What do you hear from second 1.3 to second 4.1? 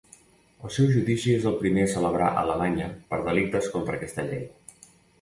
és el primer a celebrar a Alemanya per delictes contra